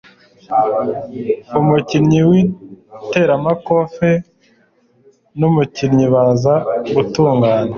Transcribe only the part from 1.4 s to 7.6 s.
Umukinnyi w'iteramakofe n'umukinnyi baza kutugana.